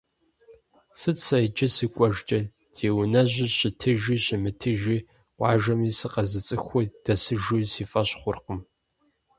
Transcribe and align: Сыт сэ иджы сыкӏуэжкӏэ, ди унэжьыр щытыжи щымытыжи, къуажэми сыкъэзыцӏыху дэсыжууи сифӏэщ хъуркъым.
Сыт 0.99 1.17
сэ 1.25 1.37
иджы 1.45 1.67
сыкӏуэжкӏэ, 1.75 2.39
ди 2.73 2.87
унэжьыр 2.99 3.49
щытыжи 3.57 4.17
щымытыжи, 4.25 4.97
къуажэми 5.37 5.97
сыкъэзыцӏыху 5.97 6.81
дэсыжууи 7.03 7.71
сифӏэщ 7.71 8.09
хъуркъым. 8.19 8.59